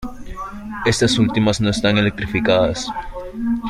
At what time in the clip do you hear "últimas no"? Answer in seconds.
1.19-1.69